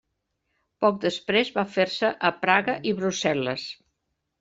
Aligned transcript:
Poc 0.85 0.97
després 1.03 1.53
va 1.59 1.67
fer-se 1.75 2.13
a 2.31 2.35
Praga 2.49 2.79
i 2.93 2.99
Brussel·les. 3.05 3.73